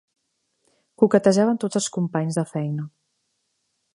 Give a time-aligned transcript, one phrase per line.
[1.01, 2.89] Coquetejava amb tots els companys de feina.